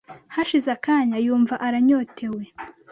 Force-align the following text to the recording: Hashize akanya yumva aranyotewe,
Hashize 0.35 0.67
akanya 0.77 1.17
yumva 1.25 1.55
aranyotewe, 1.65 2.43